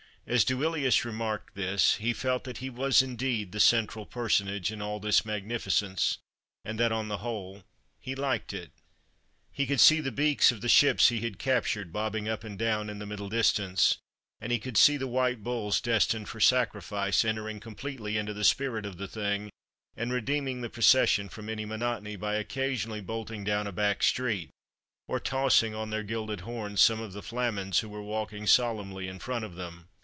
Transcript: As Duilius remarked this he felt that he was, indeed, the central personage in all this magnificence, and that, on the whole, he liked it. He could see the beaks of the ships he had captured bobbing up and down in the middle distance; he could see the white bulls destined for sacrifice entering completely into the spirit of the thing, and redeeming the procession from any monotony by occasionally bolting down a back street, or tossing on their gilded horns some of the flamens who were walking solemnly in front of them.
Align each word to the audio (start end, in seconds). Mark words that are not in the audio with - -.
As 0.27 0.45
Duilius 0.45 1.03
remarked 1.03 1.55
this 1.55 1.95
he 1.95 2.13
felt 2.13 2.43
that 2.43 2.59
he 2.59 2.69
was, 2.69 3.01
indeed, 3.01 3.51
the 3.51 3.59
central 3.59 4.05
personage 4.05 4.71
in 4.71 4.79
all 4.81 4.99
this 4.99 5.25
magnificence, 5.25 6.19
and 6.63 6.79
that, 6.79 6.91
on 6.91 7.07
the 7.07 7.17
whole, 7.17 7.63
he 7.99 8.13
liked 8.13 8.53
it. 8.53 8.71
He 9.51 9.65
could 9.65 9.79
see 9.81 9.99
the 9.99 10.11
beaks 10.11 10.49
of 10.51 10.61
the 10.61 10.69
ships 10.69 11.09
he 11.09 11.19
had 11.21 11.39
captured 11.39 11.91
bobbing 11.91 12.29
up 12.29 12.43
and 12.43 12.57
down 12.57 12.87
in 12.87 12.99
the 12.99 13.07
middle 13.07 13.29
distance; 13.29 13.97
he 14.39 14.59
could 14.59 14.77
see 14.77 14.95
the 14.95 15.07
white 15.07 15.43
bulls 15.43 15.81
destined 15.81 16.29
for 16.29 16.39
sacrifice 16.39 17.25
entering 17.25 17.59
completely 17.59 18.15
into 18.15 18.33
the 18.33 18.45
spirit 18.45 18.85
of 18.85 18.97
the 18.97 19.07
thing, 19.09 19.49
and 19.97 20.13
redeeming 20.13 20.61
the 20.61 20.69
procession 20.69 21.29
from 21.29 21.49
any 21.49 21.65
monotony 21.65 22.15
by 22.15 22.35
occasionally 22.35 23.01
bolting 23.01 23.43
down 23.43 23.65
a 23.67 23.71
back 23.71 24.03
street, 24.03 24.51
or 25.07 25.19
tossing 25.19 25.73
on 25.73 25.89
their 25.89 26.03
gilded 26.03 26.41
horns 26.41 26.79
some 26.79 27.01
of 27.01 27.11
the 27.11 27.23
flamens 27.23 27.79
who 27.79 27.89
were 27.89 28.03
walking 28.03 28.45
solemnly 28.45 29.07
in 29.07 29.17
front 29.17 29.43
of 29.43 29.55
them. 29.55 29.87